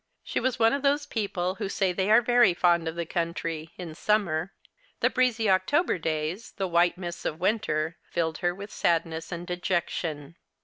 She 0.23 0.39
was 0.39 0.57
one 0.57 0.73
of 0.73 0.81
those 0.81 1.05
people 1.05 1.53
who 1.61 1.69
say 1.69 1.93
they 1.93 2.09
are 2.09 2.23
very 2.23 2.55
fond 2.55 2.87
of 2.87 2.95
the 2.95 3.05
country 3.05 3.69
in 3.77 3.93
summer. 3.93 4.51
The 4.99 5.09
In 5.13 5.13
eezy 5.13 5.45
Octol^er 5.45 6.01
days, 6.01 6.53
the 6.53 6.67
white 6.67 6.97
mists 6.97 7.23
of 7.23 7.39
winter, 7.39 7.97
filled 8.09 8.39
her 8.39 8.55
with 8.55 8.71
sadness 8.73 9.31
and 9.31 9.45
dejection. 9.45 10.37